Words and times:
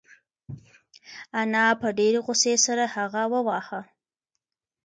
انا 1.41 1.65
په 1.81 1.87
ډېرې 1.97 2.19
غوسې 2.25 2.53
سره 2.65 2.83
هغه 2.95 3.23
وواهه. 3.33 3.81